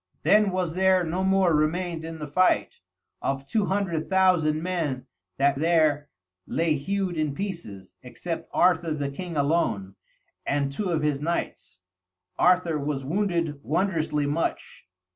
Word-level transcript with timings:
Then 0.23 0.49
was 0.49 0.73
there 0.73 1.03
no 1.03 1.23
more 1.23 1.53
remained 1.53 2.03
in 2.03 2.17
the 2.17 2.25
fight, 2.25 2.79
of 3.21 3.45
two 3.45 3.67
hundred 3.67 4.09
thousand 4.09 4.63
men 4.63 5.05
that 5.37 5.57
there 5.57 6.09
lay 6.47 6.73
hewed 6.73 7.15
in 7.15 7.35
pieces, 7.35 7.97
except 8.01 8.49
Arthur 8.51 8.95
the 8.95 9.11
king 9.11 9.37
alone, 9.37 9.93
and 10.43 10.71
two 10.71 10.89
of 10.89 11.03
his 11.03 11.21
knights. 11.21 11.77
Arthur 12.39 12.79
was 12.79 13.05
wounded 13.05 13.59
wondrously 13.63 14.25
much. 14.25 14.87